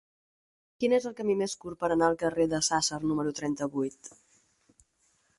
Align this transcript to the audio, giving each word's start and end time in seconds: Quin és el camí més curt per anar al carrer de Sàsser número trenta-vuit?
Quin 0.83 0.93
és 0.97 1.03
el 1.09 1.13
camí 1.17 1.33
més 1.41 1.51
curt 1.65 1.79
per 1.83 1.89
anar 1.95 2.07
al 2.07 2.17
carrer 2.23 2.47
de 2.53 2.61
Sàsser 2.67 2.99
número 3.03 3.33
trenta-vuit? 3.41 4.11